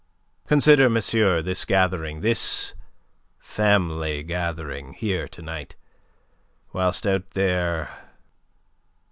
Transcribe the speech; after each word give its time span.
Consider, 0.47 0.89
monsieur, 0.89 1.43
this 1.43 1.63
gathering 1.63 2.21
this 2.21 2.73
family 3.37 4.23
gathering 4.23 4.93
here 4.93 5.27
to 5.27 5.41
night, 5.43 5.75
whilst 6.73 7.05
out 7.05 7.29
there... 7.35 7.91